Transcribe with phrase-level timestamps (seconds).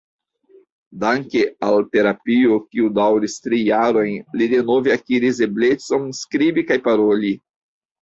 [1.03, 7.37] Danke al terapio kiu daŭris tri jarojn, li denove akiris eblecon skribi kaj paroli.